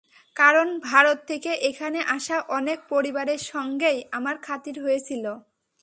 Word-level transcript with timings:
কারণ, 0.35 0.67
ভারত 0.83 1.17
থেকে 1.27 1.51
এখানে 1.69 1.99
আসা 2.07 2.37
অনেক 2.49 2.79
পরিবারের 2.89 3.41
সঙ্গেই 3.53 3.99
আমার 4.11 4.35
খাতির 4.41 4.77
হয়েছিল। 4.83 5.25